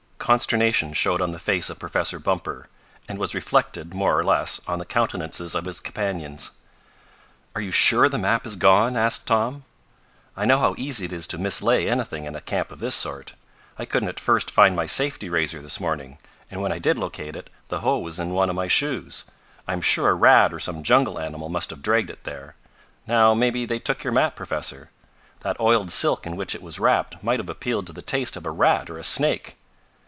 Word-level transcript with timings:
Consternation 0.31 0.93
showed 0.93 1.21
on 1.21 1.31
the 1.31 1.39
face 1.39 1.69
of 1.69 1.79
Professor 1.79 2.17
Bumper, 2.19 2.67
and 3.09 3.17
was 3.17 3.33
reflected, 3.33 3.93
more 3.93 4.17
or 4.17 4.23
less, 4.23 4.61
on 4.67 4.77
the 4.79 4.85
countenances 4.85 5.55
of 5.55 5.65
his 5.65 5.79
companions. 5.81 6.51
"Are 7.55 7.61
you 7.61 7.71
sure 7.71 8.07
the 8.07 8.19
map 8.19 8.45
is 8.45 8.55
gone?" 8.55 8.95
asked 8.95 9.25
Tom. 9.27 9.63
"I 10.37 10.45
know 10.45 10.59
how 10.59 10.75
easy 10.77 11.03
it 11.05 11.11
is 11.11 11.25
to 11.27 11.37
mislay 11.39 11.87
anything 11.89 12.25
in 12.25 12.35
a 12.35 12.39
camp 12.39 12.71
of 12.71 12.79
this 12.79 12.93
sort. 12.95 13.33
I 13.79 13.83
couldn't 13.83 14.07
at 14.07 14.19
first 14.21 14.51
find 14.51 14.73
my 14.75 14.85
safety 14.85 15.27
razor 15.27 15.59
this 15.59 15.81
morning, 15.81 16.17
and 16.51 16.61
when 16.61 16.71
I 16.71 16.77
did 16.79 16.99
locate 16.99 17.35
it 17.35 17.49
the 17.69 17.79
hoe 17.81 17.97
was 17.97 18.19
in 18.19 18.29
one 18.29 18.49
of 18.49 18.55
my 18.55 18.67
shoes. 18.67 19.25
I'm 19.67 19.81
sure 19.81 20.07
a 20.09 20.13
rat 20.13 20.53
or 20.53 20.59
some 20.59 20.83
jungle 20.83 21.19
animal 21.19 21.49
must 21.49 21.71
have 21.71 21.81
dragged 21.81 22.11
it 22.11 22.23
there. 22.25 22.55
Now 23.07 23.33
maybe 23.33 23.65
they 23.65 23.79
took 23.79 24.03
your 24.03 24.13
map, 24.13 24.35
Professor. 24.37 24.91
That 25.41 25.59
oiled 25.59 25.89
silk 25.91 26.25
in 26.27 26.35
which 26.37 26.55
it 26.55 26.61
was 26.61 26.79
wrapped 26.79 27.21
might 27.23 27.39
have 27.39 27.49
appealed 27.49 27.87
to 27.87 27.93
the 27.93 28.03
taste 28.03 28.37
of 28.37 28.45
a 28.45 28.51
rat 28.51 28.87
or 28.89 28.97
a 28.99 29.03
snake." 29.03 29.57